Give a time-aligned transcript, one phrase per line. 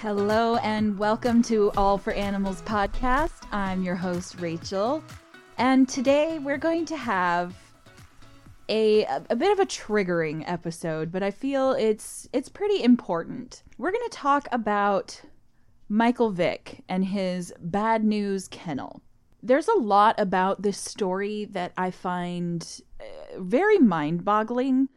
[0.00, 3.48] Hello and welcome to All for Animals podcast.
[3.50, 5.02] I'm your host Rachel,
[5.56, 7.56] and today we're going to have
[8.68, 13.64] a a bit of a triggering episode, but I feel it's it's pretty important.
[13.76, 15.20] We're going to talk about
[15.88, 19.02] Michael Vick and his Bad Newz kennel.
[19.42, 24.90] There's a lot about this story that I find uh, very mind-boggling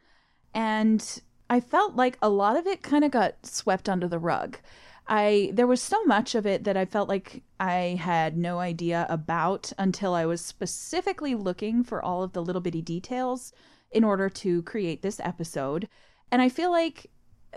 [0.54, 4.60] and I felt like a lot of it kind of got swept under the rug.
[5.08, 9.06] I there was so much of it that I felt like I had no idea
[9.10, 13.52] about until I was specifically looking for all of the little bitty details
[13.92, 15.88] in order to create this episode.
[16.32, 17.08] And I feel like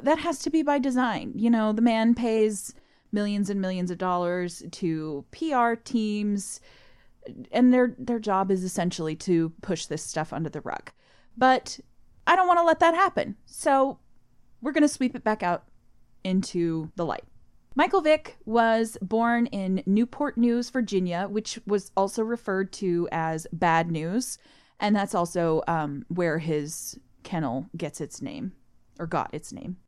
[0.03, 1.33] that has to be by design.
[1.37, 2.75] You know, the man pays
[3.13, 6.61] millions and millions of dollars to PR teams
[7.53, 10.91] and their their job is essentially to push this stuff under the rug.
[11.37, 11.81] But
[12.27, 13.37] I don't want to let that happen.
[13.47, 13.99] So
[14.61, 15.65] we're going to sweep it back out
[16.23, 17.25] into the light.
[17.77, 23.91] Michael Vick was born in Newport News, Virginia, which was also referred to as Bad
[23.91, 24.39] News.
[24.79, 28.53] And that's also um, where his kennel gets its name,
[28.99, 29.79] or got its name.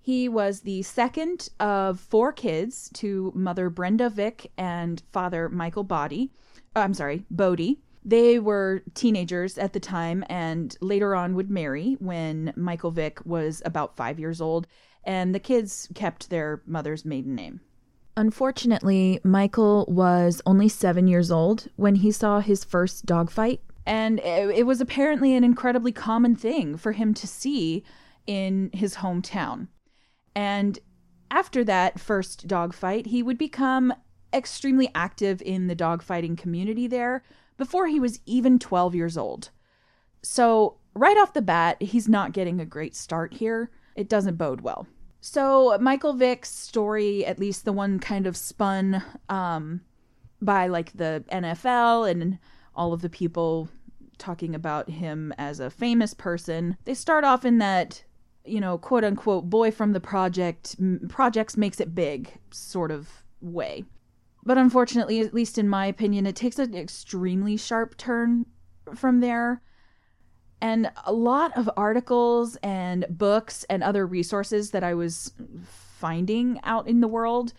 [0.00, 6.32] He was the second of four kids to mother Brenda Vick and father Michael Boddie.
[6.74, 7.82] Oh, I'm sorry, Boddie.
[8.04, 13.62] They were teenagers at the time and later on would marry when Michael Vick was
[13.64, 14.66] about five years old
[15.04, 17.60] and the kids kept their mother's maiden name.
[18.16, 24.66] Unfortunately, Michael was only seven years old when he saw his first dogfight, and it
[24.66, 27.82] was apparently an incredibly common thing for him to see
[28.26, 29.68] in his hometown.
[30.34, 30.78] And
[31.30, 33.92] after that first dogfight, he would become
[34.32, 37.24] extremely active in the dogfighting community there
[37.56, 39.50] before he was even 12 years old.
[40.22, 44.60] So, right off the bat, he's not getting a great start here it doesn't bode
[44.60, 44.86] well.
[45.20, 49.80] So Michael Vick's story, at least the one kind of spun um,
[50.40, 52.38] by like the NFL and
[52.74, 53.68] all of the people
[54.18, 58.02] talking about him as a famous person, they start off in that
[58.44, 60.74] you know quote unquote boy from the project
[61.08, 63.08] projects makes it big sort of
[63.40, 63.84] way.
[64.44, 68.46] But unfortunately, at least in my opinion, it takes an extremely sharp turn
[68.94, 69.62] from there
[70.62, 75.32] and a lot of articles and books and other resources that I was
[75.66, 77.52] finding out in the world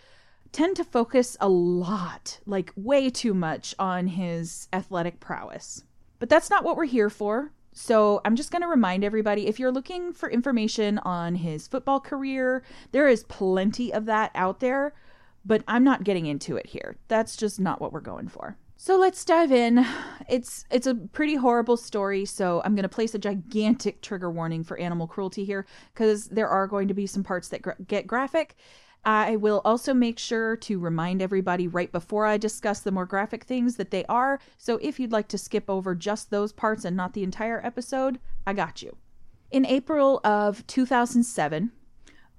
[0.53, 5.84] tend to focus a lot, like way too much, on his athletic prowess.
[6.19, 7.52] But that's not what we're here for.
[7.74, 12.00] So I'm just going to remind everybody if you're looking for information on his football
[12.00, 12.63] career,
[12.94, 14.94] there is plenty of that out there,
[15.44, 16.96] but I'm not getting into it here.
[17.09, 18.58] That's just not what we're going for.
[18.85, 19.85] So let's dive in.
[20.27, 24.66] It's it's a pretty horrible story, so I'm going to place a gigantic trigger warning
[24.66, 28.07] for animal cruelty here because there are going to be some parts that gra- get
[28.07, 28.57] graphic.
[29.05, 33.45] I will also make sure to remind everybody right before I discuss the more graphic
[33.45, 34.41] things that they are.
[34.57, 38.19] So if you'd like to skip over just those parts and not the entire episode,
[38.45, 38.97] I got you.
[39.50, 41.71] In April of 2007,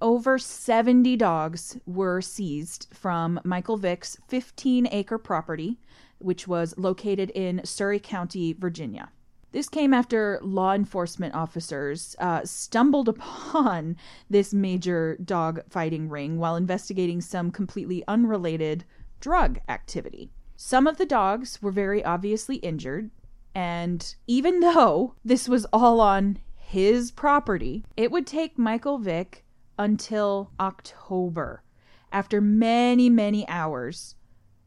[0.03, 5.79] over 70 dogs were seized from Michael Vick's 15 acre property
[6.25, 9.11] which was located in Surry County, Virginia.
[9.53, 13.97] This came after law enforcement officers uh, stumbled upon
[14.29, 18.85] this major dog fighting ring while investigating some completely unrelated
[19.21, 20.33] drug activity.
[20.57, 23.11] Some of the dogs were very obviously injured,
[23.55, 29.45] and even though this was all on his property, it would take Michael Vick
[29.79, 31.63] until October,
[32.11, 34.17] after many, many hours,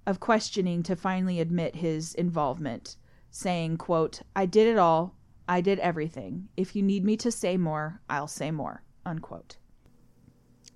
[0.08, 2.96] of questioning to finally admit his involvement,
[3.30, 5.16] saying, quote, I did it all.
[5.48, 6.48] I did everything.
[6.58, 8.84] If you need me to say more, I'll say more.
[9.06, 9.58] Unquote.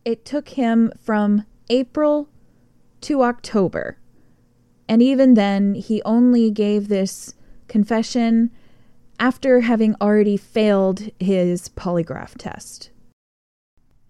[0.06, 2.30] It took him from April
[3.01, 3.98] to October.
[4.88, 7.33] And even then, he only gave this
[7.68, 8.51] confession
[9.19, 12.91] after having already failed his polygraph test.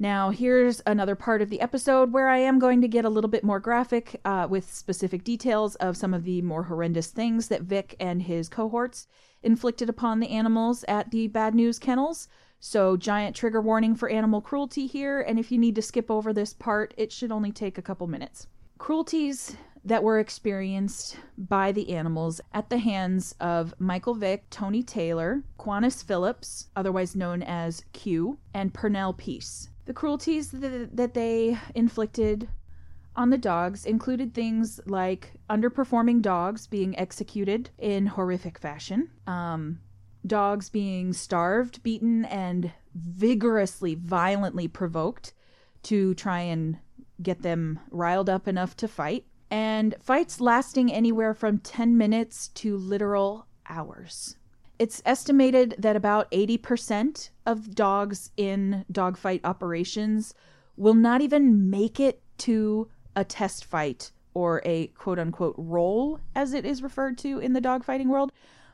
[0.02, 3.30] Now, here's another part of the episode where I am going to get a little
[3.30, 7.62] bit more graphic uh, with specific details of some of the more horrendous things that
[7.62, 9.06] Vick and his cohorts
[9.44, 12.28] inflicted upon the animals at the Bad Newz Kennels.
[12.60, 16.34] So, giant trigger warning for animal cruelty here, and if you need to skip over
[16.34, 18.48] this part, it should only take a couple minutes.
[18.80, 19.56] Cruelties
[19.86, 26.04] that were experienced by the animals at the hands of Michael Vick, Tony Taylor, Quanis
[26.04, 29.70] Phillips, otherwise known as Q, and Purnell Peace.
[29.92, 32.48] The cruelties that, they inflicted
[33.14, 39.82] on the dogs included things like underperforming dogs being executed in horrific fashion, um,
[40.26, 45.34] dogs being starved, beaten, and vigorously, violently provoked
[45.84, 46.78] to try and
[47.22, 52.78] get them riled up enough to fight, and fights lasting anywhere from 10 minutes to
[52.78, 54.38] literal hours.
[54.82, 60.34] It's estimated that about 80% of dogs in dogfight operations
[60.76, 66.56] will not even make it to a test fight or a quote unquote roll, as
[66.56, 68.32] it is referred to in the dogfighting world,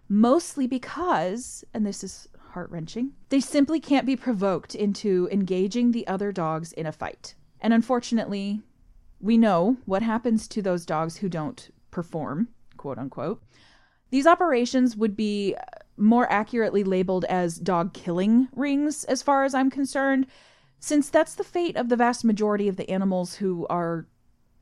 [0.07, 6.07] mostly because, and this is heart wrenching, they simply can't be provoked into engaging the
[6.07, 7.35] other dogs in a fight.
[7.59, 8.61] And unfortunately,
[9.19, 13.43] we know what happens to those dogs who don't perform, quote unquote.
[14.09, 15.53] These operations would be
[15.97, 20.27] more accurately labeled as dog killing rings, as far as I'm concerned,
[20.79, 24.05] since that's the fate of the vast majority of the animals who are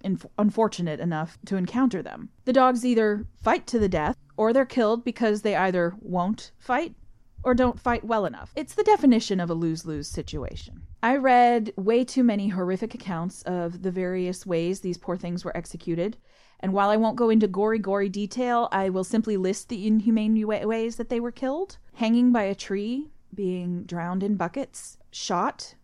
[0.01, 2.29] inf- unfortunate enough to encounter them.
[2.45, 6.95] The dogs either fight to the death, or they're killed because they either won't fight
[7.43, 8.51] or don't fight well enough.
[8.55, 10.81] It's the definition of a lose lose situation.
[11.03, 15.55] I read way too many horrific accounts of the various ways these poor things were
[15.55, 16.17] executed.
[16.59, 20.45] And while I won't go into gory, gory detail, I will simply list the inhumane
[20.47, 25.75] ways that they were killed hanging by a tree, being drowned in buckets, shot,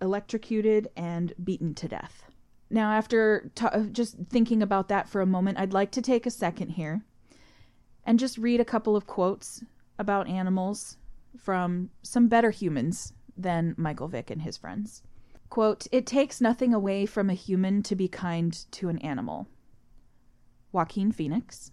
[0.00, 2.24] electrocuted, and beaten to death.
[2.70, 6.26] Now, after t- uh, just thinking about that for a moment, I'd like to take
[6.26, 7.02] a second here
[8.04, 9.64] and just read a couple of quotes
[9.98, 10.96] about animals
[11.36, 15.02] from some better humans than Michael Vick and his friends.
[15.50, 19.48] Quote, It takes nothing away from a human to be kind to an animal.
[20.72, 21.72] Joaquin Phoenix.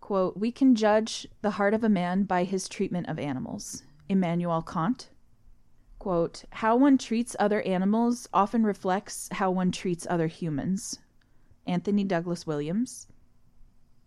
[0.00, 3.84] Quote, We can judge the heart of a man by his treatment of animals.
[4.08, 5.10] Immanuel Kant.
[5.98, 10.98] Quote, How one treats other animals often reflects how one treats other humans.
[11.66, 13.06] Anthony Douglas Williams.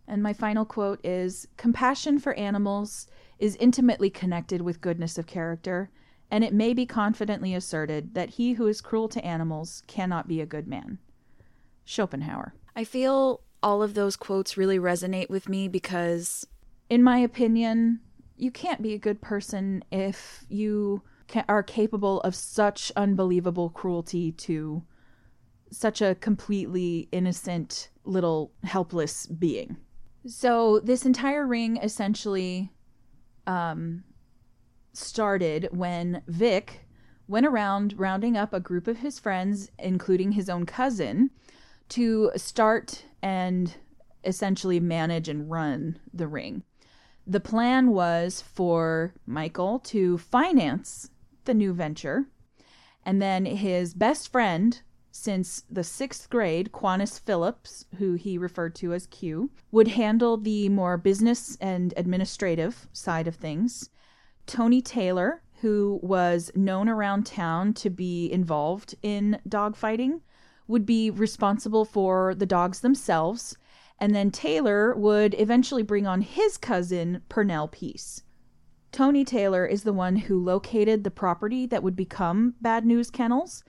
[0.08, 3.08] And my final quote is Compassion for animals
[3.40, 5.90] is intimately connected with goodness of character,
[6.30, 10.42] and it may be confidently asserted that he who is cruel to animals cannot be
[10.42, 11.00] a good man.
[11.86, 12.54] Schopenhauer.
[12.76, 16.46] I feel all of those quotes really resonate with me because,
[16.90, 18.02] in my opinion,
[18.38, 21.02] you can't be a good person if you
[21.48, 24.84] are capable of such unbelievable cruelty to
[25.72, 29.78] such a completely innocent little helpless being.
[30.28, 32.72] So this entire ring essentially
[33.48, 34.04] um,
[34.94, 36.88] started when Vick
[37.28, 41.32] went around rounding up a group of his friends, including his own cousin,
[41.90, 43.76] to start and
[44.24, 46.64] essentially manage and run the ring.
[47.28, 51.10] The plan was for Michael to finance
[51.46, 52.26] the new venture,
[53.04, 58.94] and then his best friend since the sixth grade, Quanis Phillips, who he referred to
[58.94, 63.90] as Q, would handle the more business and administrative side of things.
[64.46, 70.20] Tony Taylor, who was known around town to be involved in dogfighting,
[70.68, 73.58] would be responsible for the dogs themselves.
[74.00, 78.24] And then Taylor would eventually bring on his cousin, Purnell Peace.
[78.92, 83.64] Tony Taylor is the one who located the property that would become Bad Newz Kennels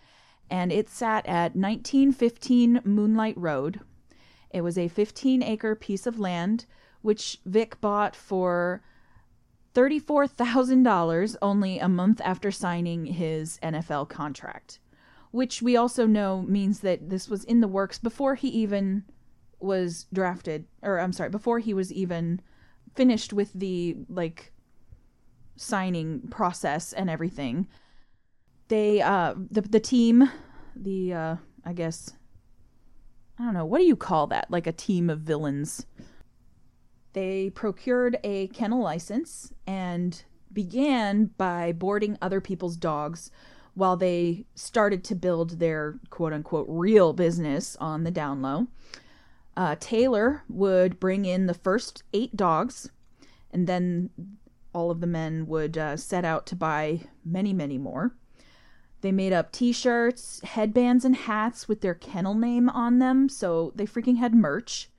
[0.51, 3.81] and it sat at 1915 Moonlight Road.
[4.51, 6.67] It was a 15 acre piece of land
[7.03, 8.83] which Vick bought for
[9.75, 14.81] $34,000 only a month after signing his NFL contract,
[15.37, 19.05] which we also know means that this was in the works before he even
[19.61, 22.41] was drafted or I'm sorry, before he was even
[22.95, 24.55] finished with the like
[25.57, 27.67] signing process and everything
[28.69, 30.31] they uh the the team
[30.75, 32.13] the uh I guess
[33.39, 34.51] I don't know, what do you call that?
[34.51, 35.85] Like a team of villains.
[37.13, 43.31] They procured a kennel license and began by boarding other people's dogs
[43.77, 48.67] while they started to build their quote unquote real business on the down low.
[49.55, 52.91] Uh, Taylor would bring in the first eight dogs,
[53.51, 54.11] and then
[54.73, 58.15] all of the men would uh, set out to buy many, many more.
[59.03, 63.73] They made up t shirts, headbands, and hats with their kennel name on them, so
[63.75, 64.91] they freaking had merch.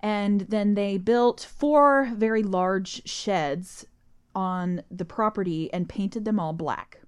[0.00, 3.86] And then they built four very large sheds
[4.34, 6.99] on the property and painted them all black.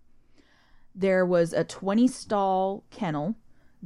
[0.94, 3.36] There was a 20 stall kennel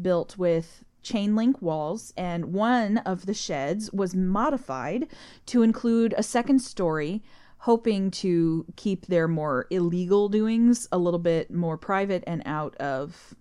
[0.00, 5.06] built with chain link walls, and one of the sheds was modified
[5.46, 7.22] to include a second story
[7.58, 13.34] hoping to keep their more illegal doings a little bit more private and out of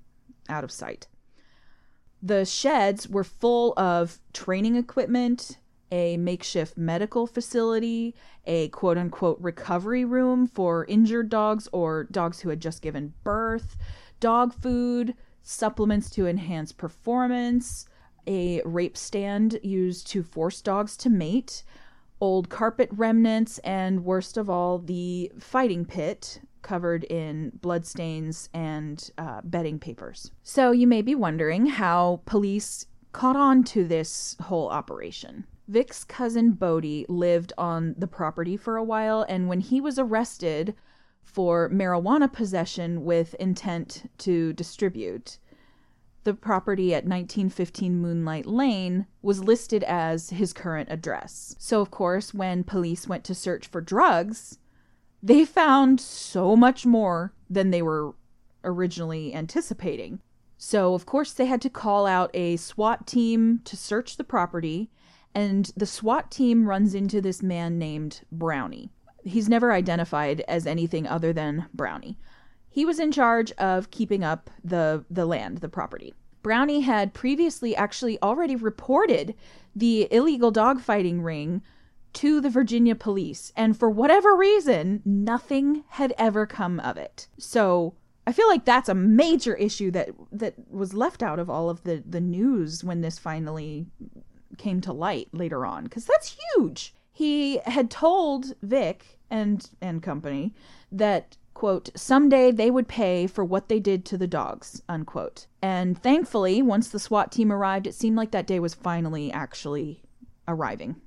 [0.47, 1.07] out of sight.
[2.21, 5.57] The sheds were full of training equipment,
[5.95, 8.13] a makeshift medical facility,
[8.45, 13.77] a quote unquote recovery room for injured dogs or dogs who had just given birth,
[14.19, 17.85] dog food, supplements to enhance performance,
[18.27, 21.63] a rape stand used to force dogs to mate,
[22.19, 29.39] old carpet remnants, and worst of all, the fighting pit covered in bloodstains and uh,
[29.45, 30.31] bedding papers.
[30.43, 35.45] So you may be wondering how police caught on to this whole operation.
[35.67, 40.75] Vick's cousin Boddie lived on the property for a while, and when he was arrested
[41.23, 45.39] for marijuana possession with intent to distribute,
[46.23, 51.55] the property at 1915 Moonlight Lane was listed as his current address.
[51.59, 54.57] So, of course, when police went to search for drugs,
[55.21, 58.15] they found so much more than they were
[58.63, 60.19] originally anticipating.
[60.57, 64.89] So, of course, they had to call out a SWAT team to search the property,
[65.35, 68.89] and the SWAT team runs into this man named Brownie.
[69.23, 72.17] He's never identified as anything other than Brownie.
[72.69, 76.13] He was in charge of keeping up the, the land, the property.
[76.41, 79.35] Brownie had previously actually already reported
[79.75, 81.61] the illegal dogfighting ring
[82.13, 87.27] to the Virginia police, and for whatever reason, nothing had ever come of it.
[87.37, 91.69] So I feel like that's a major issue that that was left out of all
[91.69, 93.87] of the the news when this finally
[94.57, 96.93] came to light later on because that's huge.
[97.11, 100.53] He had told Vick and and company
[100.91, 105.47] that quote someday they would pay for what they did to the dogs unquote.
[105.61, 110.03] And thankfully, once the SWAT team arrived, it seemed like that day was finally actually
[110.47, 110.97] arriving.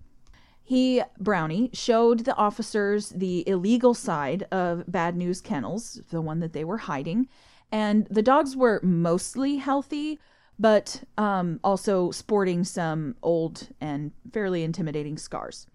[0.68, 6.52] He, Brownie, showed the officers the illegal side of Bad Newz Kennels, the one that
[6.52, 7.26] they were hiding,
[7.72, 10.18] and the dogs were mostly healthy,
[10.58, 15.66] but um, also sporting some old and fairly intimidating scars.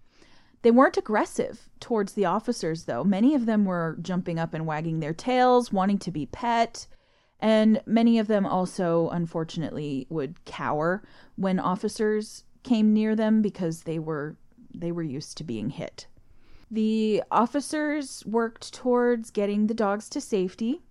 [0.62, 3.04] They weren't aggressive towards the officers, though.
[3.04, 6.86] Many of them were jumping up and wagging their tails, wanting to be pet,
[7.40, 11.02] and many of them also, unfortunately, would cower
[11.36, 14.36] when officers came near them because they were
[14.74, 16.06] they were used to being hit.
[16.70, 20.82] The officers worked towards getting the dogs to safety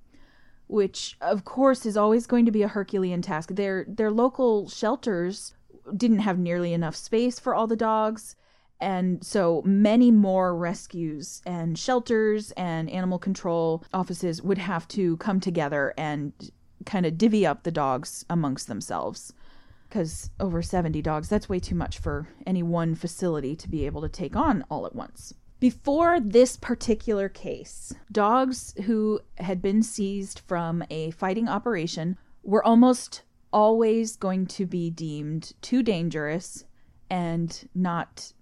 [0.74, 3.50] which of course is always going to be a Herculean task.
[3.52, 5.54] Their their local shelters
[5.96, 8.36] didn't have nearly enough space for all the dogs,
[8.82, 15.40] and so many more rescues and shelters and animal control offices would have to come
[15.40, 16.34] together and
[16.88, 19.32] kind of divvy up the dogs amongst themselves.
[19.88, 24.02] Because over 70 dogs, that's way too much for any one facility to be able
[24.02, 25.36] to take on all at once.
[25.64, 33.22] Before this particular case, dogs who had been seized from a fighting operation were almost
[33.54, 36.66] always going to be deemed too dangerous
[37.10, 38.34] and not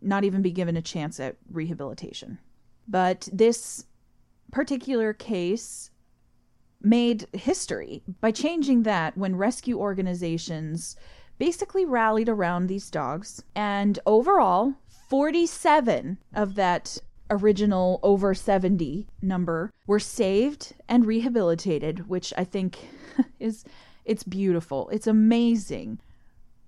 [0.00, 2.38] not even be given a chance at rehabilitation.
[2.86, 3.86] But this
[4.52, 5.90] particular case
[6.80, 10.94] made history by changing that when rescue organizations
[11.36, 14.74] basically rallied around these dogs and overall
[15.14, 16.98] 47 of that
[17.30, 22.88] original over 70 number were saved and rehabilitated, which I think
[23.38, 23.64] is
[24.04, 24.88] it's beautiful.
[24.88, 26.00] It's amazing.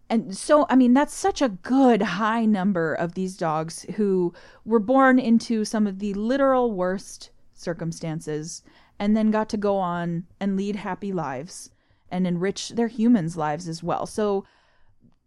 [0.08, 4.32] And so, I mean, that's such a good high number of these dogs who
[4.64, 8.62] were born into some of the literal worst circumstances
[8.96, 11.70] and then got to go on and lead happy lives
[12.12, 14.06] and enrich their humans' lives as well.
[14.06, 14.44] So,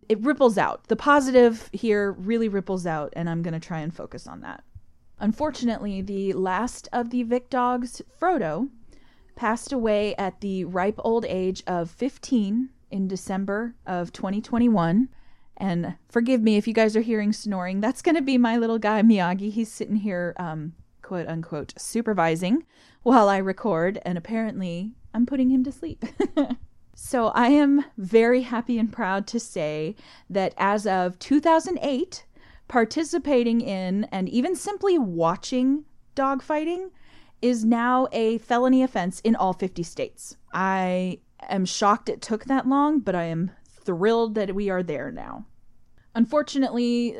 [0.09, 0.87] it ripples out.
[0.87, 4.63] The positive here really ripples out, and I'm going to try and focus on that.
[5.19, 8.69] Unfortunately, the last of the Vick dogs, Frodo,
[9.35, 15.09] passed away at the ripe old age of 15 in December of 2021.
[15.57, 17.79] And forgive me if you guys are hearing snoring.
[17.79, 19.51] That's going to be my little guy, Miyagi.
[19.51, 22.65] He's sitting here, um, quote unquote, supervising
[23.03, 26.03] while I record, and apparently I'm putting him to sleep.
[27.01, 29.96] So I am very happy and proud to say
[30.29, 32.25] that as of 2008,
[32.68, 36.91] participating in and even simply watching dogfighting
[37.41, 40.36] is now a felony offense in all 50 states.
[40.53, 45.10] I am shocked it took that long, but I am thrilled that we are there
[45.10, 45.46] now.
[46.15, 47.15] Unfortunately,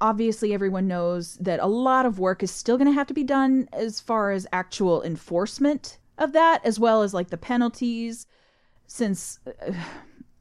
[0.00, 3.24] obviously, everyone knows that a lot of work is still going to have to be
[3.24, 8.26] done as far as actual enforcement of that, as well as like the penalties
[8.88, 9.72] since uh,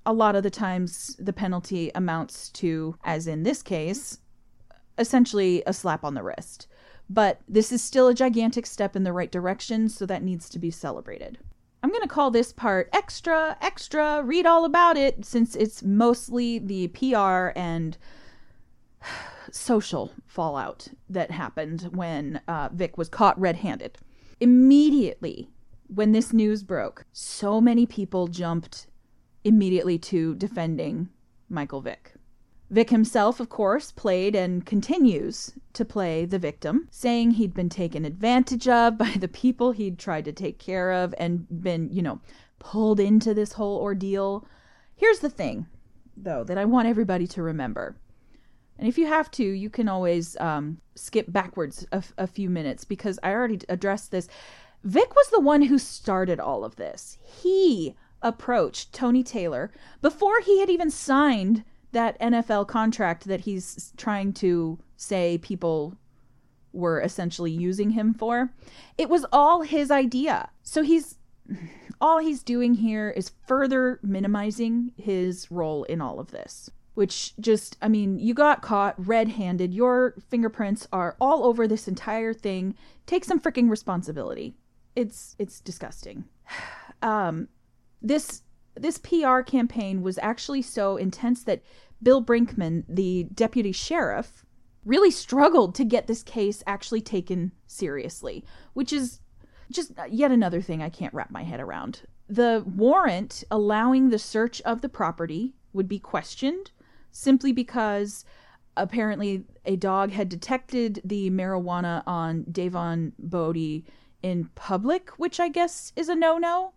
[0.06, 4.20] a lot of the times the penalty amounts to, as in this case,
[4.98, 6.68] essentially a slap on the wrist.
[7.10, 10.60] But this is still a gigantic step in the right direction, so that needs to
[10.60, 11.38] be celebrated.
[11.84, 16.58] I'm going to call this part extra, extra, read all about it, since it's mostly
[16.58, 17.98] the PR and
[19.52, 23.98] social fallout that happened when uh, Vick was caught red handed.
[24.40, 25.50] Immediately
[25.88, 28.88] when this news broke, so many people jumped
[29.44, 31.10] immediately to defending
[31.50, 32.14] Michael Vick.
[32.70, 38.04] Vick himself, of course, played and continues to play the victim, saying he'd been taken
[38.04, 42.20] advantage of by the people he'd tried to take care of and been, you know,
[42.60, 44.46] pulled into this whole ordeal.
[44.96, 45.68] Here's the thing,
[46.18, 47.96] though, that I want everybody to remember.
[48.78, 52.84] And if you have to, you can always um, skip backwards a, a few minutes
[52.84, 54.28] because I already addressed this.
[54.88, 57.18] Vick was the one who started all of this.
[57.22, 59.70] He approached Tony Taylor
[60.02, 65.98] before he had even signed that NFL contract that he's trying to say people
[66.72, 68.54] were essentially using him for.
[68.98, 70.52] It was all his idea.
[70.64, 71.18] So he's
[72.00, 76.70] all he's doing here is further minimizing his role in all of this.
[76.94, 79.74] Which just, I mean, you got caught red handed.
[79.74, 82.74] Your fingerprints are all over this entire thing.
[83.06, 84.56] Take some freaking responsibility.
[84.98, 86.26] It's it's disgusting.
[87.04, 87.50] Um,
[88.02, 88.42] this
[88.74, 91.62] this PR campaign was actually so intense that
[92.02, 94.44] Bill Brinkman, the deputy sheriff,
[94.84, 99.20] really struggled to get this case actually taken seriously, which is
[99.72, 102.02] just yet another thing I can't wrap my head around.
[102.28, 106.72] The warrant allowing the search of the property would be questioned
[107.12, 108.26] simply because
[108.76, 113.86] apparently a dog had detected the marijuana on Davon Boddie
[114.28, 116.74] in public, which I guess is a no no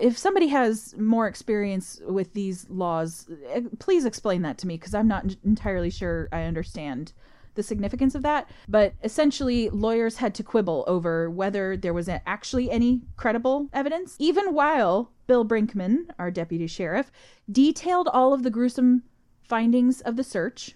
[0.00, 4.94] if somebody has more experience with these laws, eh, please explain that to me because
[4.94, 7.12] I'm not entirely sure I understand
[7.54, 8.48] the significance of that.
[8.68, 14.54] But essentially, lawyers had to quibble over whether there was actually any credible evidence, even
[14.54, 17.12] while Bill Brinkman, our deputy sheriff,
[17.50, 19.02] detailed all of the gruesome
[19.42, 20.74] findings of the search,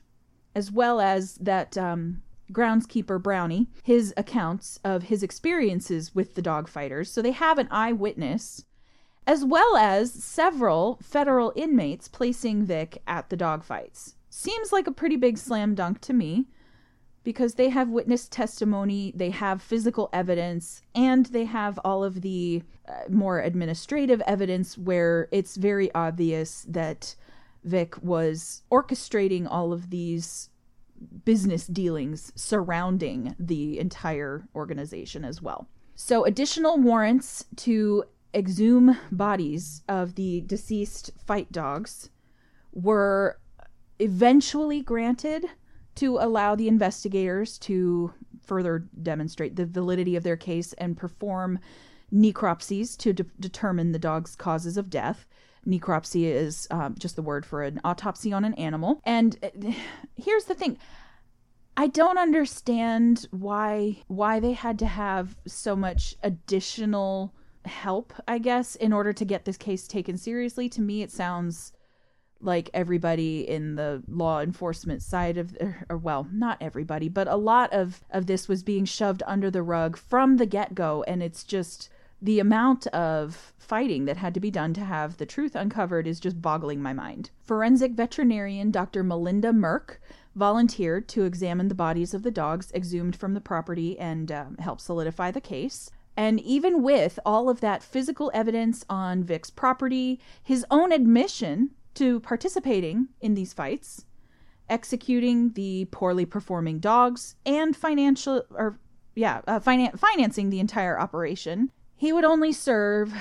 [0.55, 6.69] as well as that um, groundskeeper Brownie, his accounts of his experiences with the dog
[6.69, 7.11] fighters.
[7.11, 8.65] So they have an eyewitness
[9.27, 14.15] as well as several federal inmates placing Vick at the dogfights.
[14.31, 16.47] Seems like a pretty big slam dunk to me
[17.25, 22.63] because they have witness testimony, they have physical evidence, and they have all of the
[22.89, 27.15] uh, more administrative evidence where it's very obvious that
[27.65, 30.49] Vick was orchestrating all of these
[31.25, 35.69] business dealings surrounding the entire organization as well.
[35.95, 42.11] So, additional warrants to exhume bodies of the deceased fight dogs
[42.73, 43.41] were
[43.99, 45.45] eventually granted
[45.97, 51.59] to allow the investigators to further demonstrate the validity of their case and perform
[52.13, 55.27] necropsies to de- determine the dog's causes of death.
[55.69, 59.01] Necropsy is um, just the word for an autopsy on an animal.
[59.05, 59.73] And uh,
[60.17, 60.79] here's the thing.
[61.77, 68.75] I don't understand why why they had to have so much additional help, I guess,
[68.75, 70.69] in order to get this case taken seriously.
[70.71, 71.73] To me, it sounds
[72.41, 77.35] like everybody in the law enforcement side of or, or, well not everybody but a
[77.35, 81.43] lot of of this was being shoved under the rug from the get-go and it's
[81.43, 86.07] just the amount of fighting that had to be done to have the truth uncovered
[86.07, 87.31] is just boggling my mind.
[87.45, 89.99] Forensic veterinarian dr melinda merck
[90.35, 94.81] volunteered to examine the bodies of the dogs exhumed from the property and um, help
[94.81, 95.91] solidify the case.
[96.17, 102.21] And even with all of that physical evidence on Vick's property, his own admission to
[102.21, 104.05] participating in these fights,
[104.69, 108.79] executing the poorly performing dogs, and financial or
[109.15, 113.13] yeah, uh, finan- financing the entire operation, he would only serve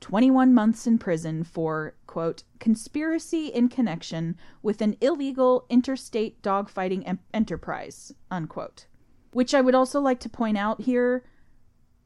[0.00, 7.20] 21 months in prison for quote conspiracy in connection with an illegal interstate dogfighting em-
[7.32, 8.86] enterprise unquote.
[9.30, 11.24] Which I would also like to point out here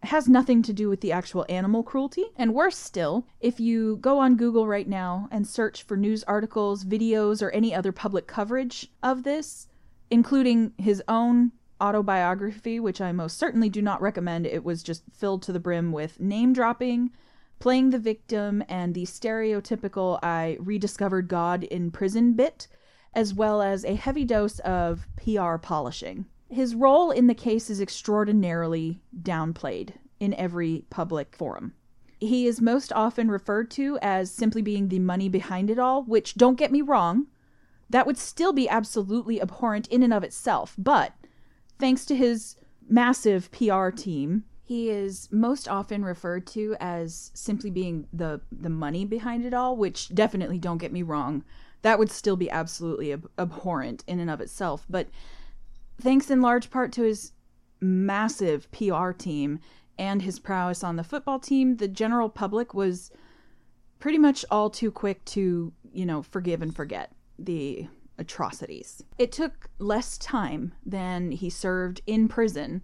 [0.04, 2.26] has nothing to do with the actual animal cruelty.
[2.36, 6.84] And worse still, if you go on Google right now and search for news articles,
[6.84, 9.66] videos, or any other public coverage of this,
[10.10, 15.42] including his own autobiography, which I most certainly do not recommend, it was just filled
[15.42, 17.10] to the brim with name dropping,
[17.58, 22.68] playing the victim, and the stereotypical I rediscovered God in prison bit,
[23.14, 26.26] as well as a heavy dose of PR polishing.
[26.50, 31.74] His role in the case is extraordinarily downplayed in every public forum.
[32.20, 36.34] He is most often referred to as simply being the money behind it all, which,
[36.34, 37.26] don't get me wrong,
[37.90, 40.74] that would still be absolutely abhorrent in and of itself.
[40.76, 41.12] But
[41.78, 42.56] thanks to his
[42.88, 49.04] massive PR team, he is most often referred to as simply being the the money
[49.04, 51.42] behind it all, which definitely don't get me wrong,
[51.82, 54.86] that would still be absolutely ab- abhorrent in and of itself.
[54.90, 55.08] But
[56.00, 57.32] thanks in large part to his
[57.80, 59.60] massive PR team
[59.98, 63.10] and his prowess on the football team, the general public was
[63.98, 69.02] pretty much all too quick to, you know, forgive and forget the atrocities.
[69.18, 72.82] It took less time than he served in prison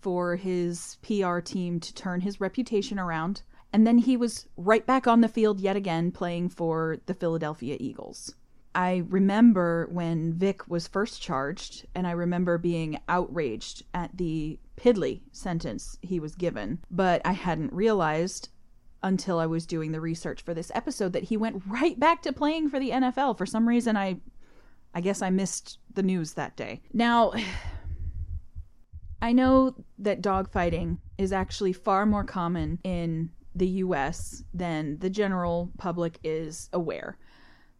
[0.00, 3.42] for his PR team to turn his reputation around.
[3.72, 7.76] And then he was right back on the field yet again playing for the Philadelphia
[7.80, 8.34] Eagles.
[8.74, 15.22] I remember when Vick was first charged, and I remember being outraged at the piddly
[15.32, 18.48] sentence he was given, but I hadn't realized
[19.02, 22.32] until I was doing the research for this episode that he went right back to
[22.32, 23.38] playing for the NFL.
[23.38, 24.16] For some reason I
[24.94, 26.82] I guess I missed the news that day.
[26.92, 27.32] Now
[29.20, 35.70] I know that dogfighting is actually far more common in the US than the general
[35.78, 37.16] public is aware.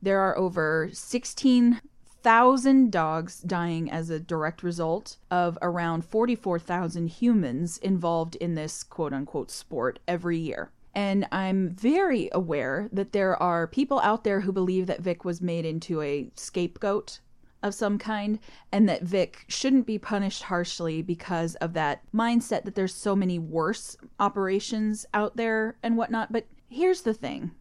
[0.01, 8.37] There are over 16,000 dogs dying as a direct result of around 44,000 humans involved
[8.37, 10.71] in this quote unquote sport every year.
[10.95, 15.41] And I'm very aware that there are people out there who believe that Vick was
[15.41, 17.21] made into a scapegoat
[17.65, 18.39] of some kind
[18.71, 23.39] and that Vick shouldn't be punished harshly because of that mindset that there's so many
[23.39, 26.31] worse operations out there and whatnot.
[26.31, 27.53] But here's the thing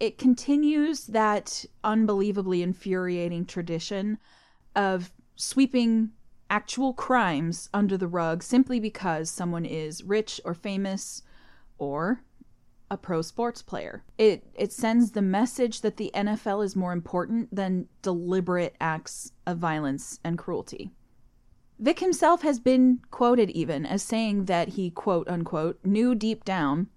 [0.00, 4.18] it continues that unbelievably infuriating tradition
[4.76, 6.10] of sweeping
[6.50, 11.22] actual crimes under the rug simply because someone is rich or famous
[11.78, 12.22] or
[12.90, 14.04] a pro sports player.
[14.16, 19.58] It it sends the message that the NFL is more important than deliberate acts of
[19.58, 20.90] violence and cruelty.
[21.78, 26.88] Vick himself has been quoted even as saying that he quote unquote knew deep down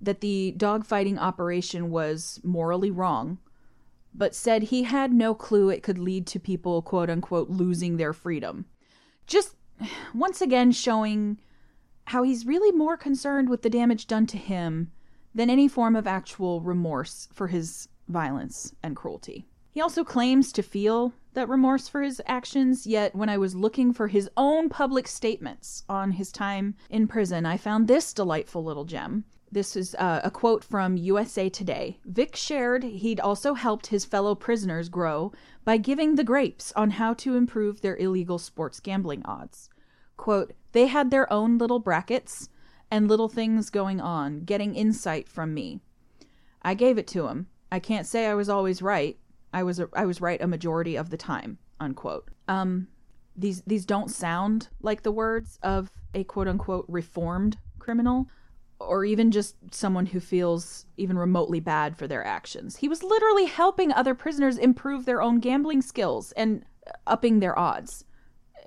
[0.00, 3.38] that the dogfighting operation was morally wrong,
[4.14, 8.12] but said he had no clue it could lead to people, quote unquote, losing their
[8.12, 8.66] freedom.
[9.26, 9.54] Just
[10.14, 11.38] once again showing
[12.08, 14.90] how he's really more concerned with the damage done to him
[15.34, 19.46] than any form of actual remorse for his violence and cruelty.
[19.70, 23.92] He also claims to feel that remorse for his actions, yet when I was looking
[23.92, 28.84] for his own public statements on his time in prison, I found this delightful little
[28.84, 29.24] gem.
[29.52, 31.98] This is uh, a quote from USA Today.
[32.04, 35.32] Vick shared he'd also helped his fellow prisoners grow
[35.64, 39.68] by giving the grapes on how to improve their illegal sports gambling odds.
[40.16, 42.48] Quote, they had their own little brackets
[42.90, 45.80] and little things going on, getting insight from me.
[46.62, 47.46] I gave it to him.
[47.70, 49.18] I can't say I was always right.
[49.52, 51.58] I was I was right a majority of the time.
[51.80, 52.28] Unquote.
[52.48, 52.88] Um,
[53.36, 58.28] these these don't sound like the words of a quote unquote reformed criminal
[58.80, 62.76] or even just someone who feels even remotely bad for their actions.
[62.76, 66.64] He was literally helping other prisoners improve their own gambling skills and
[67.06, 68.04] upping their odds.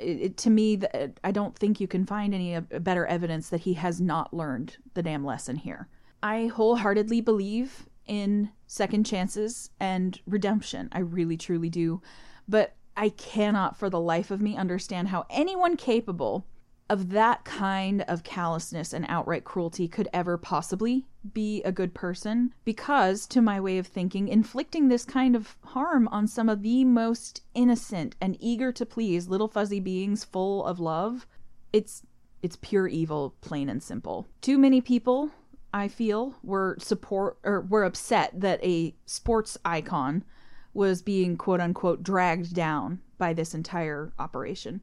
[0.01, 3.61] It, to me, uh, I don't think you can find any uh, better evidence that
[3.61, 5.87] he has not learned the damn lesson here.
[6.23, 10.89] I wholeheartedly believe in second chances and redemption.
[10.91, 12.01] I really, truly do.
[12.47, 16.45] But I cannot for the life of me understand how anyone capable
[16.91, 22.53] of that kind of callousness and outright cruelty could ever possibly be a good person
[22.65, 26.83] because to my way of thinking inflicting this kind of harm on some of the
[26.83, 31.25] most innocent and eager to please little fuzzy beings full of love
[31.71, 32.03] it's
[32.41, 34.27] it's pure evil plain and simple.
[34.41, 35.31] Too many people
[35.73, 40.25] i feel were support or were upset that a sports icon
[40.73, 44.81] was being quote unquote dragged down by this entire operation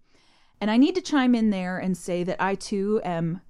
[0.60, 3.40] and I need to chime in there and say that I too am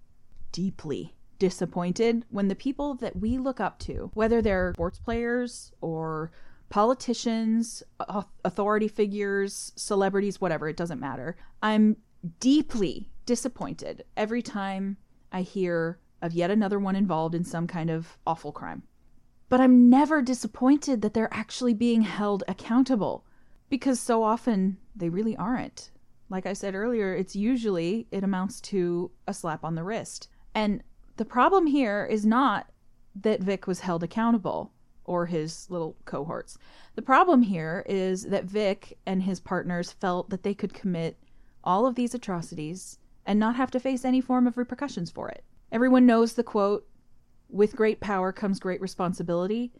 [0.52, 6.30] deeply disappointed when the people that we look up to, whether they're sports players or
[6.68, 7.82] politicians,
[8.44, 11.36] authority figures, celebrities, whatever, it doesn't matter.
[11.62, 11.96] I'm
[12.40, 14.96] deeply disappointed every time
[15.32, 18.82] I hear of yet another one involved in some kind of awful crime.
[19.48, 23.24] But I'm never disappointed that they're actually being held accountable
[23.70, 25.90] because so often they really aren't.
[26.30, 30.28] Like I said earlier, it's usually it amounts to a slap on the wrist.
[30.54, 30.82] And
[31.16, 32.70] the problem here is not
[33.20, 34.72] that Vick was held accountable
[35.04, 36.58] or his little cohorts.
[36.94, 41.18] The problem here is that Vick and his partners felt that they could commit
[41.64, 45.44] all of these atrocities and not have to face any form of repercussions for it.
[45.72, 46.86] Everyone knows the quote,
[47.48, 49.72] with great power comes great responsibility.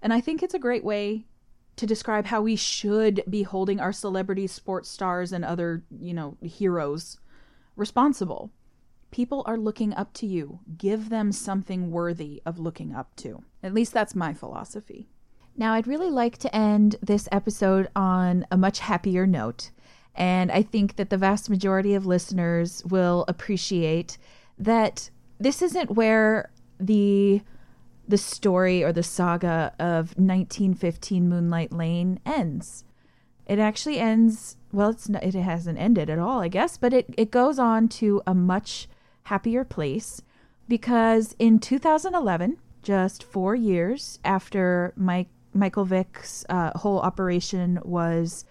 [0.00, 1.26] And I think it's a great way
[1.78, 6.36] to describe how we should be holding our celebrities, sports stars, and other, you know,
[6.42, 7.18] heroes
[7.76, 8.50] responsible.
[9.10, 10.60] People are looking up to you.
[10.76, 13.42] Give them something worthy of looking up to.
[13.62, 15.08] At least that's my philosophy.
[15.56, 19.70] Now, I'd really like to end this episode on a much happier note.
[20.14, 24.18] And I think that the vast majority of listeners will appreciate
[24.58, 27.40] that this isn't where the
[28.08, 32.84] the story or the saga of 1915 Moonlight Lane ends.
[33.46, 37.14] It actually ends well it's not, it hasn't ended at all, I guess, but it
[37.16, 38.88] it goes on to a much
[39.24, 40.22] happier place
[40.68, 48.44] because in 2011, just 4 years after Mike Michael Vick's uh, whole operation was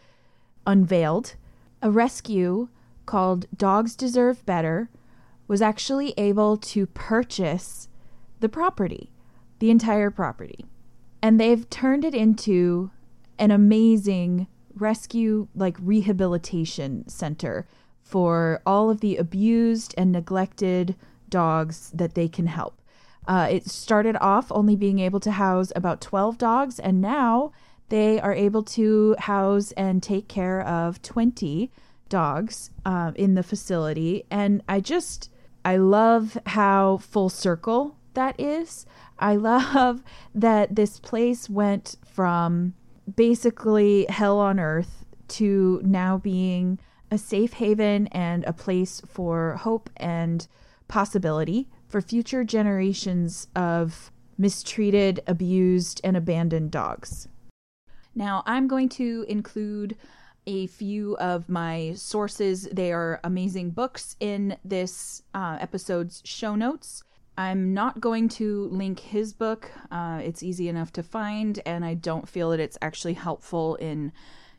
[0.66, 1.36] unveiled,
[1.82, 2.70] a rescue
[3.06, 4.90] called Dogs Deserve Better
[5.48, 7.88] was actually able to purchase
[8.40, 9.12] the property,
[9.60, 10.66] the entire property.
[11.22, 12.92] And they've turned it into
[13.40, 17.68] an amazing rescue, like rehabilitation center
[18.02, 20.96] for all of the abused and neglected
[21.30, 22.82] dogs that they can help.
[23.28, 27.52] Uh, it started off only being able to house about 12 dogs, and now
[27.90, 31.70] they are able to house and take care of 20
[32.08, 34.24] dogs uh, in the facility.
[34.32, 35.30] And I just,
[35.66, 38.86] I love how full circle that is.
[39.20, 40.04] I love
[40.36, 42.74] that this place went from
[43.16, 49.90] basically hell on earth to now being a safe haven and a place for hope
[49.98, 50.48] and
[50.88, 57.28] possibility for future generations of mistreated, abused, and abandoned dogs.
[58.14, 59.96] Now, I'm going to include
[60.46, 62.68] a few of my sources.
[62.72, 67.04] They are amazing books in this uh, episode's show notes.
[67.38, 69.72] I'm not going to link his book.
[69.92, 74.12] Uh, it's easy enough to find, and I don't feel that it's actually helpful in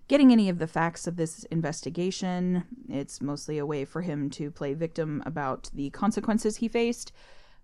[0.07, 2.64] getting any of the facts of this investigation.
[2.88, 7.12] It's mostly a way for him to play victim about the consequences he faced,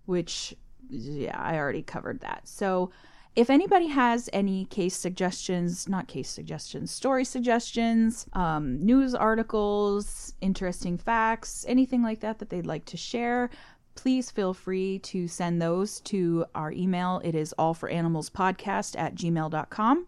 [0.05, 0.53] which,
[0.89, 2.41] yeah, I already covered that.
[2.47, 2.91] So,
[3.35, 10.97] if anybody has any case suggestions, not case suggestions, story suggestions, um, news articles, interesting
[10.97, 13.49] facts, anything like that that they'd like to share,
[13.95, 17.21] please feel free to send those to our email.
[17.23, 20.07] It is allforanimalspodcast at gmail.com.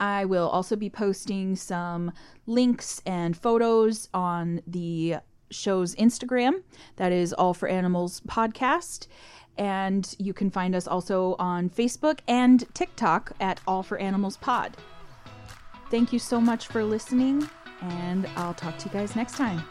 [0.00, 2.12] I will also be posting some
[2.46, 5.16] links and photos on the
[5.50, 6.62] show's Instagram.
[6.96, 9.06] That is All for Animals Podcast.
[9.56, 14.76] And you can find us also on Facebook and TikTok at All for Animals Pod.
[15.90, 17.48] Thank you so much for listening,
[17.80, 19.62] and I'll talk to you guys next time.